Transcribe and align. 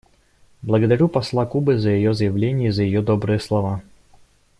Благодарю 0.63 1.07
посла 1.09 1.45
Кубы 1.45 1.77
за 1.77 1.91
ее 1.91 2.15
заявление 2.15 2.69
и 2.69 2.71
за 2.71 2.81
ее 2.81 3.03
добрые 3.03 3.39
слова. 3.39 3.83